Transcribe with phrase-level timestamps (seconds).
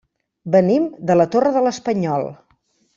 [0.55, 2.31] Venim de la Torre de l'Espanyol.